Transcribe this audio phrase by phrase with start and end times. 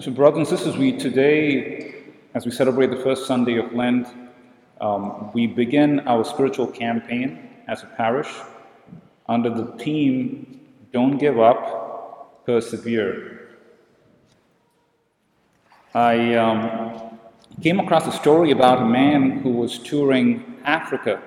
[0.00, 1.94] So, brothers and sisters, we today,
[2.34, 4.08] as we celebrate the first Sunday of Lent,
[4.80, 8.28] um, we begin our spiritual campaign as a parish
[9.28, 10.60] under the theme
[10.92, 13.56] Don't Give Up, Persevere.
[15.94, 17.18] I um,
[17.62, 21.22] came across a story about a man who was touring Africa.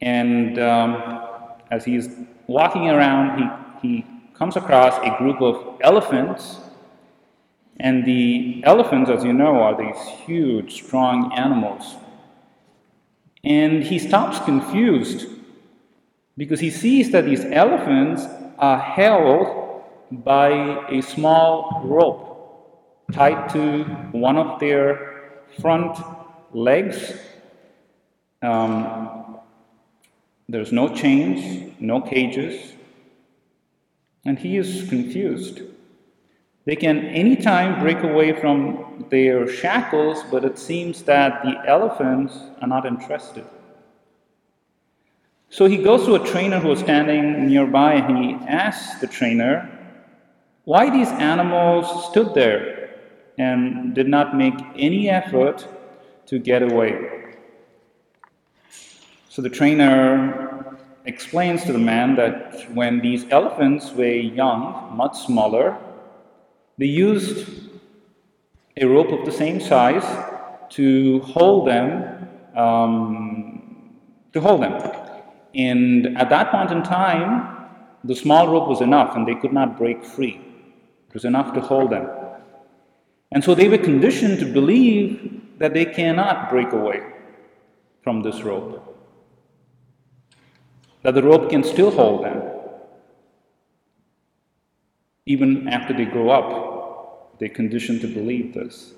[0.00, 1.22] And um,
[1.70, 2.08] as he's
[2.46, 6.60] walking around, he, he comes across a group of elephants
[7.80, 11.94] and the elephants, as you know, are these huge, strong animals.
[13.44, 15.26] And he stops confused
[16.36, 18.24] because he sees that these elephants
[18.58, 20.48] are held by
[20.88, 22.28] a small rope
[23.12, 25.98] tied to one of their front
[26.52, 27.14] legs.
[28.42, 29.38] Um,
[30.48, 32.72] there's no chains, no cages,
[34.24, 35.60] and he is confused.
[36.68, 42.68] They can anytime break away from their shackles, but it seems that the elephants are
[42.68, 43.46] not interested.
[45.48, 49.66] So he goes to a trainer who is standing nearby and he asks the trainer
[50.64, 52.90] why these animals stood there
[53.38, 55.66] and did not make any effort
[56.26, 57.32] to get away.
[59.30, 60.76] So the trainer
[61.06, 65.78] explains to the man that when these elephants were young, much smaller,
[66.78, 67.48] they used
[68.76, 70.04] a rope of the same size
[70.70, 73.96] to hold them, um,
[74.32, 74.74] to hold them.
[75.54, 77.66] And at that point in time,
[78.04, 80.40] the small rope was enough, and they could not break free.
[81.08, 82.08] It was enough to hold them.
[83.32, 87.02] And so they were conditioned to believe that they cannot break away
[88.02, 88.96] from this rope,
[91.02, 92.40] that the rope can still hold them,
[95.28, 97.38] even after they grow up.
[97.38, 98.94] They're conditioned to believe this.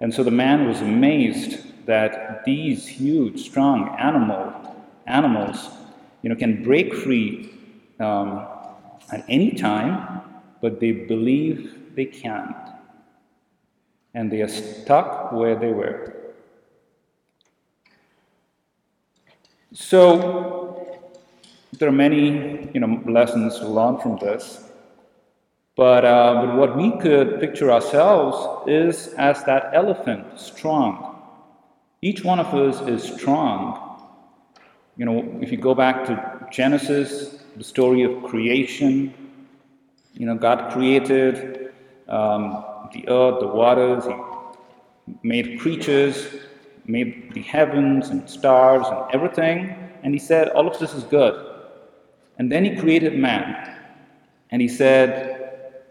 [0.00, 4.52] And so the man was amazed that these huge, strong animal,
[5.06, 5.70] animals
[6.22, 7.54] you know, can break free
[8.00, 8.46] um,
[9.12, 10.22] at any time,
[10.60, 12.56] but they believe they can't.
[14.12, 16.16] And they are stuck where they were.
[19.72, 21.00] So
[21.78, 24.69] there are many you know, lessons to learn from this.
[25.76, 31.22] But, uh, but what we could picture ourselves is as that elephant, strong.
[32.02, 34.00] Each one of us is strong.
[34.96, 39.14] You know, if you go back to Genesis, the story of creation,
[40.14, 41.72] you know, God created
[42.08, 44.04] um, the earth, the waters,
[45.06, 46.26] He made creatures,
[46.86, 51.46] made the heavens and stars and everything, and He said, All of this is good.
[52.38, 53.78] And then He created man,
[54.50, 55.39] and He said,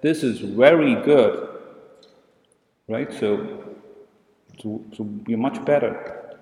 [0.01, 1.47] this is very good.
[2.87, 3.11] Right?
[3.13, 3.75] So,
[4.61, 6.37] so we're much better.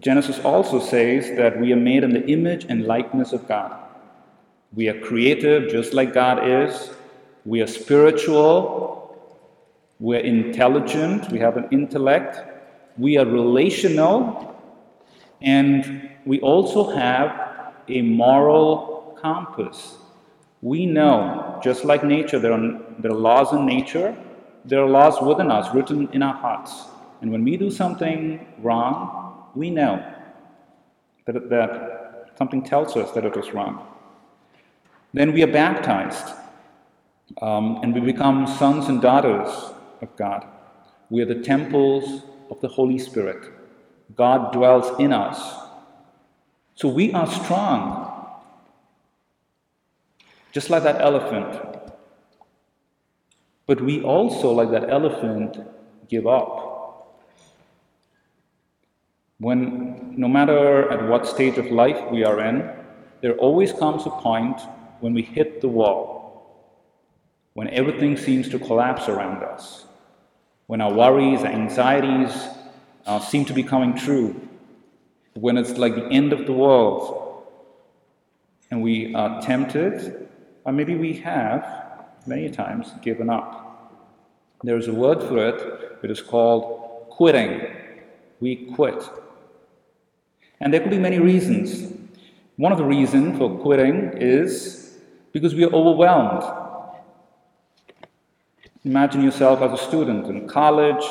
[0.00, 3.78] Genesis also says that we are made in the image and likeness of God.
[4.74, 6.90] We are creative just like God is.
[7.44, 9.16] We are spiritual.
[10.00, 11.30] We're intelligent.
[11.30, 12.40] We have an intellect.
[12.98, 14.56] We are relational.
[15.40, 19.98] And we also have a moral compass.
[20.64, 24.16] We know, just like nature, there are, there are laws in nature,
[24.64, 26.84] there are laws within us, written in our hearts.
[27.20, 30.02] And when we do something wrong, we know
[31.26, 33.86] that, that something tells us that it was wrong.
[35.12, 36.34] Then we are baptized,
[37.42, 39.50] um, and we become sons and daughters
[40.00, 40.46] of God.
[41.10, 43.52] We are the temples of the Holy Spirit.
[44.16, 45.56] God dwells in us.
[46.74, 48.13] So we are strong
[50.54, 51.60] just like that elephant.
[53.66, 55.58] But we also, like that elephant,
[56.08, 57.20] give up.
[59.38, 62.70] When, no matter at what stage of life we are in,
[63.20, 64.60] there always comes a point
[65.00, 66.70] when we hit the wall,
[67.54, 69.86] when everything seems to collapse around us,
[70.66, 72.48] when our worries, anxieties
[73.06, 74.40] uh, seem to be coming true,
[75.34, 77.42] when it's like the end of the world,
[78.70, 80.23] and we are tempted
[80.64, 81.66] or maybe we have,
[82.26, 83.64] many times, given up.
[84.62, 87.60] There's a word for it, it is called quitting.
[88.40, 89.02] We quit.
[90.60, 91.92] And there could be many reasons.
[92.56, 94.98] One of the reasons for quitting is
[95.32, 96.44] because we are overwhelmed.
[98.84, 101.04] Imagine yourself as a student in college.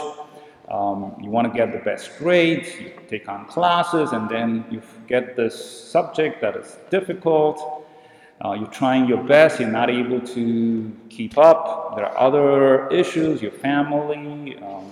[0.69, 4.81] Um, you want to get the best grades, you take on classes, and then you
[5.07, 5.53] get this
[5.91, 7.85] subject that is difficult
[8.44, 11.95] Uh, you're trying your best, you're not able to keep up.
[11.95, 14.92] There are other issues, your family, um,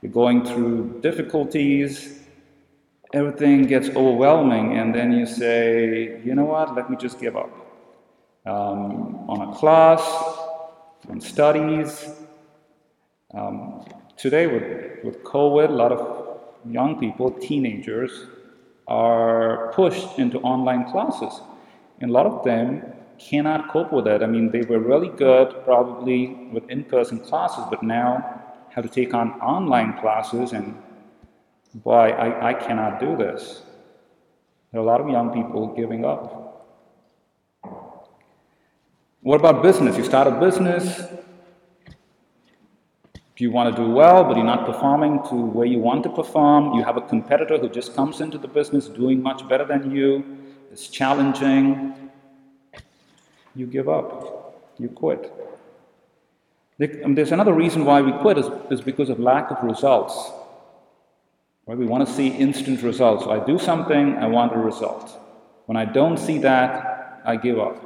[0.00, 2.18] you're going through difficulties.
[3.12, 7.50] Everything gets overwhelming, and then you say, you know what, let me just give up.
[8.46, 10.02] Um, on a class,
[11.08, 12.08] on studies.
[13.32, 13.84] Um,
[14.16, 18.26] today, with, with COVID, a lot of young people, teenagers,
[18.88, 21.40] are pushed into online classes.
[22.02, 22.82] And a lot of them
[23.18, 24.22] cannot cope with it.
[24.22, 28.90] I mean, they were really good probably with in person classes, but now have to
[28.90, 30.76] take on online classes, and
[31.74, 33.62] boy, I, I cannot do this.
[34.72, 36.66] There are a lot of young people giving up.
[39.20, 39.96] What about business?
[39.96, 41.02] You start a business,
[43.36, 46.74] you want to do well, but you're not performing to where you want to perform.
[46.74, 50.41] You have a competitor who just comes into the business doing much better than you.
[50.72, 52.10] It's challenging.
[53.54, 54.74] You give up.
[54.78, 55.30] You quit.
[57.04, 60.32] Um, there's another reason why we quit is, is because of lack of results.
[61.66, 61.78] Right?
[61.78, 63.24] We want to see instant results.
[63.24, 65.16] So I do something, I want a result.
[65.66, 67.76] When I don't see that, I give up.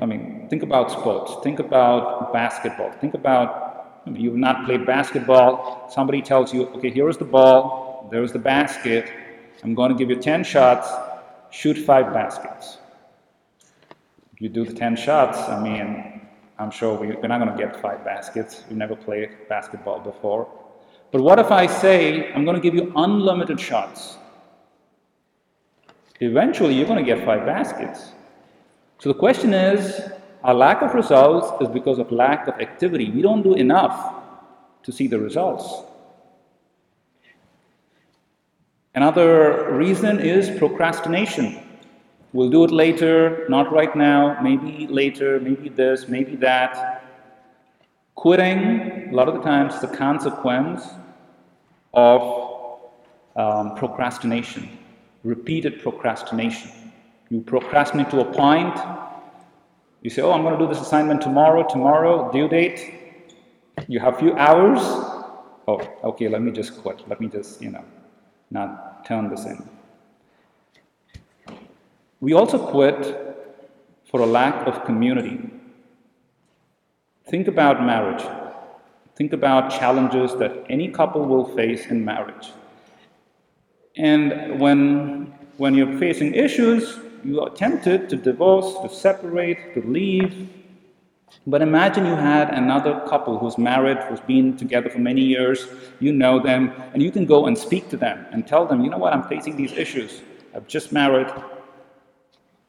[0.00, 1.32] I mean, think about sports.
[1.42, 2.92] Think about basketball.
[2.92, 3.68] Think about
[4.14, 5.88] You've not played basketball.
[5.90, 9.10] Somebody tells you, okay, here is the ball, there is the basket.
[9.62, 10.88] I'm going to give you 10 shots,
[11.58, 12.78] shoot five baskets.
[14.38, 16.20] You do the 10 shots, I mean,
[16.56, 18.62] I'm sure we, are not going to get five baskets.
[18.68, 20.46] We've never played basketball before.
[21.10, 24.18] But what if I say, I'm going to give you unlimited shots?
[26.20, 28.12] Eventually, you're going to get five baskets.
[29.00, 30.00] So the question is,
[30.44, 33.10] our lack of results is because of lack of activity.
[33.10, 34.14] We don't do enough
[34.84, 35.82] to see the results.
[38.94, 41.62] Another reason is procrastination.
[42.32, 47.04] We'll do it later, not right now, maybe later, maybe this, maybe that.
[48.14, 50.84] Quitting, a lot of the times, is a consequence
[51.94, 52.48] of
[53.36, 54.68] um, procrastination,
[55.22, 56.70] repeated procrastination.
[57.30, 58.76] You procrastinate to a point,
[60.02, 62.94] you say, oh, I'm going to do this assignment tomorrow, tomorrow, due date.
[63.88, 64.80] You have a few hours.
[65.66, 67.02] Oh, okay, let me just quit.
[67.08, 67.84] Let me just, you know,
[68.50, 69.68] not turn this in.
[72.20, 73.28] We also quit
[74.10, 75.50] for a lack of community.
[77.26, 78.24] Think about marriage.
[79.16, 82.52] Think about challenges that any couple will face in marriage.
[83.96, 90.48] And when, when you're facing issues, you are tempted to divorce, to separate, to leave.
[91.46, 95.66] But imagine you had another couple who's married, who's been together for many years,
[96.00, 98.90] you know them, and you can go and speak to them and tell them, you
[98.90, 100.20] know what, I'm facing these issues.
[100.54, 101.32] I've just married.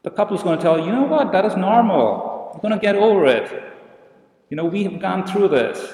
[0.04, 2.52] The couple is going to tell you, you know what, that is normal.
[2.54, 3.64] You're going to get over it.
[4.50, 5.94] You know, we have gone through this.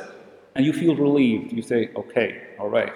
[0.55, 1.51] And you feel relieved.
[1.51, 2.93] You say, okay, all right.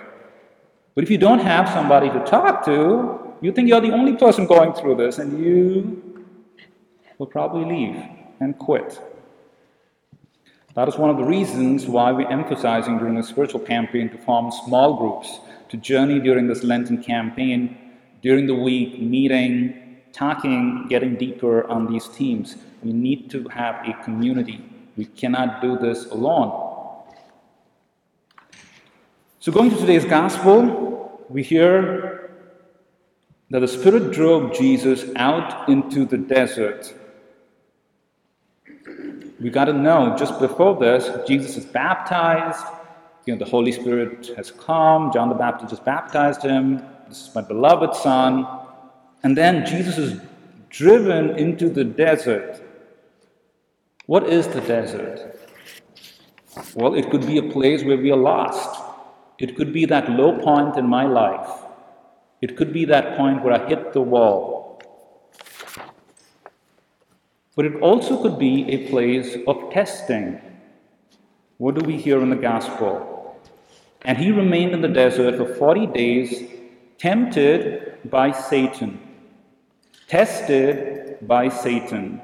[0.95, 4.45] But if you don't have somebody to talk to, you think you're the only person
[4.45, 6.25] going through this, and you
[7.18, 8.01] will probably leave
[8.39, 9.01] and quit.
[10.75, 14.51] That is one of the reasons why we're emphasizing during the spiritual campaign to form
[14.51, 15.39] small groups,
[15.69, 17.77] to journey during this Lenten campaign,
[18.21, 22.57] during the week, meeting, talking, getting deeper on these themes.
[22.83, 24.63] We need to have a community.
[24.95, 26.68] We cannot do this alone.
[29.40, 32.31] So, going to today's gospel, we hear
[33.49, 36.94] that the Spirit drove Jesus out into the desert.
[39.39, 42.65] We got to know just before this, Jesus is baptized.
[43.25, 45.11] You know, the Holy Spirit has come.
[45.11, 46.83] John the Baptist has baptized him.
[47.07, 48.47] This is my beloved Son.
[49.23, 50.21] And then Jesus is
[50.69, 52.61] driven into the desert.
[54.05, 55.39] What is the desert?
[56.75, 58.81] Well, it could be a place where we are lost.
[59.37, 61.49] It could be that low point in my life
[62.41, 64.58] it could be that point where I hit the wall.
[67.59, 70.39] But it also could be a place of testing.
[71.57, 73.37] What do we hear in the gospel?
[74.06, 76.49] And he remained in the desert for 40 days,
[76.99, 78.97] tempted by Satan,
[80.07, 82.21] tested by Satan.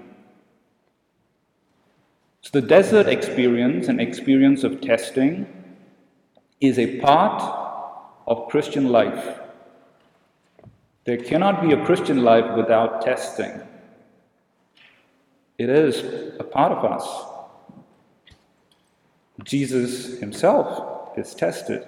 [2.39, 5.47] So the desert experience, an experience of testing,
[6.61, 7.43] is a part
[8.25, 9.37] of Christian life.
[11.03, 13.59] There cannot be a Christian life without testing.
[15.57, 16.03] It is
[16.39, 17.07] a part of us.
[19.43, 21.87] Jesus himself is tested.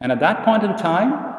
[0.00, 1.34] And at that point in time,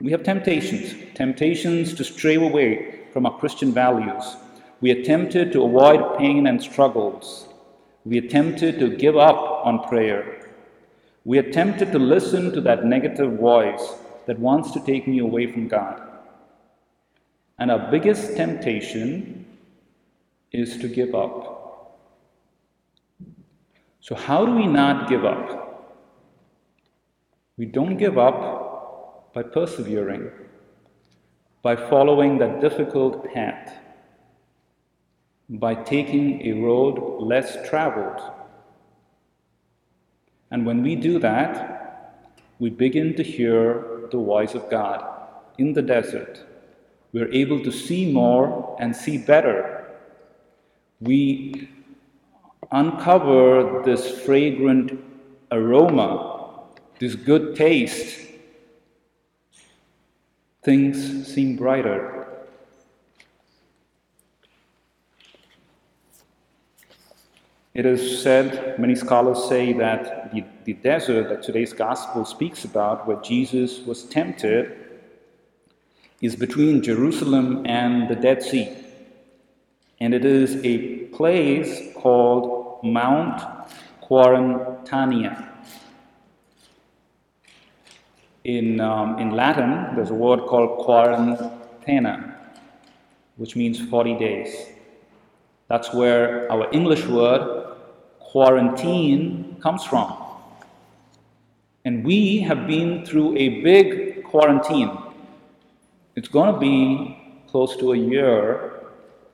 [0.00, 4.36] we have temptations temptations to stray away from our Christian values.
[4.80, 7.48] We attempted to avoid pain and struggles.
[8.04, 10.50] We attempted to give up on prayer.
[11.24, 13.94] We attempted to listen to that negative voice
[14.26, 16.02] that wants to take me away from God.
[17.58, 19.46] And our biggest temptation
[20.54, 21.54] is to give up.
[24.00, 25.64] So, how do we not give up?
[27.56, 30.30] We don't give up by persevering,
[31.62, 33.72] by following that difficult path,
[35.48, 38.20] by taking a road less traveled.
[40.50, 45.04] And when we do that, we begin to hear the voice of God
[45.58, 46.44] in the desert.
[47.12, 49.83] We're able to see more and see better.
[51.00, 51.68] We
[52.70, 55.02] uncover this fragrant
[55.50, 56.64] aroma,
[56.98, 58.20] this good taste.
[60.62, 62.26] Things seem brighter.
[67.74, 73.04] It is said, many scholars say, that the, the desert that today's gospel speaks about,
[73.06, 74.76] where Jesus was tempted,
[76.20, 78.83] is between Jerusalem and the Dead Sea.
[80.00, 83.42] And it is a place called Mount
[84.02, 85.48] Quarantania.
[88.44, 92.34] In, um, in Latin, there's a word called quarantena,
[93.36, 94.66] which means 40 days.
[95.68, 97.76] That's where our English word
[98.20, 100.14] quarantine comes from.
[101.86, 104.90] And we have been through a big quarantine.
[106.16, 108.73] It's going to be close to a year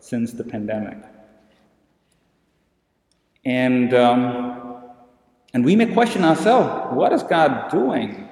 [0.00, 0.98] since the pandemic.
[3.44, 4.82] And, um,
[5.54, 8.28] and we may question ourselves what is God doing?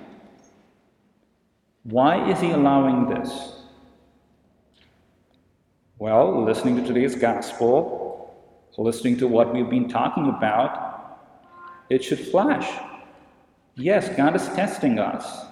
[1.84, 3.62] Why is He allowing this?
[5.98, 8.08] Well, listening to today's gospel,
[8.76, 11.18] listening to what we've been talking about,
[11.90, 12.68] it should flash.
[13.74, 15.46] Yes, God is testing us.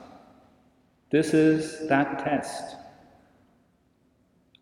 [1.10, 2.76] This is that test.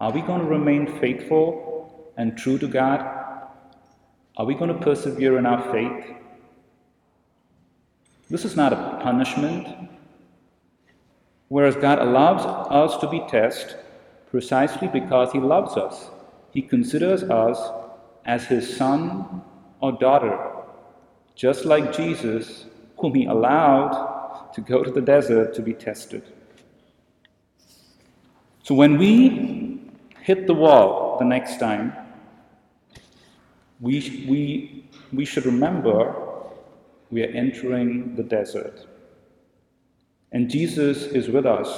[0.05, 3.01] Are we going to remain faithful and true to God?
[4.37, 6.15] Are we going to persevere in our faith?
[8.29, 9.89] This is not a punishment.
[11.49, 13.77] Whereas God allows us to be tested
[14.31, 16.11] precisely because He loves us.
[16.51, 17.59] He considers us
[18.27, 19.41] as his son
[19.81, 20.39] or daughter,
[21.35, 22.67] just like Jesus,
[22.99, 26.25] whom he allowed to go to the desert to be tested.
[28.63, 29.64] So when we
[30.25, 31.93] hit the wall the next time,
[33.79, 36.17] we, we, we should remember
[37.11, 38.87] we are entering the desert.
[40.33, 41.69] And Jesus is with us.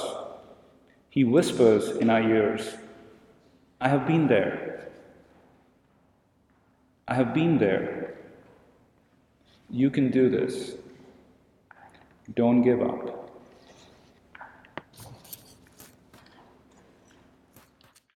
[1.10, 2.76] He whispers in our ears,
[3.80, 4.90] I have been there.
[7.08, 8.14] I have been there.
[9.70, 10.76] You can do this.
[12.36, 13.25] Don't give up.